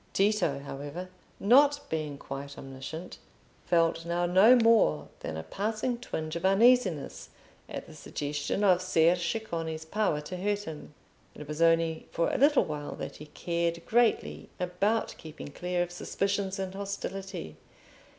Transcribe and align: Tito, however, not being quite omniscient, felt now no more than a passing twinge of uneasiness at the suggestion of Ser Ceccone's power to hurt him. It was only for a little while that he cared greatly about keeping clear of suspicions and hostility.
Tito, 0.13 0.57
however, 0.61 1.09
not 1.39 1.81
being 1.91 2.17
quite 2.17 2.57
omniscient, 2.57 3.19
felt 3.67 4.03
now 4.03 4.25
no 4.25 4.55
more 4.55 5.09
than 5.19 5.37
a 5.37 5.43
passing 5.43 5.99
twinge 5.99 6.35
of 6.35 6.43
uneasiness 6.43 7.29
at 7.69 7.85
the 7.85 7.93
suggestion 7.93 8.63
of 8.63 8.81
Ser 8.81 9.13
Ceccone's 9.15 9.85
power 9.85 10.19
to 10.19 10.37
hurt 10.37 10.63
him. 10.63 10.95
It 11.35 11.47
was 11.47 11.61
only 11.61 12.07
for 12.09 12.33
a 12.33 12.37
little 12.39 12.65
while 12.65 12.95
that 12.95 13.17
he 13.17 13.27
cared 13.27 13.85
greatly 13.85 14.49
about 14.59 15.13
keeping 15.19 15.49
clear 15.49 15.83
of 15.83 15.91
suspicions 15.91 16.57
and 16.57 16.73
hostility. 16.73 17.57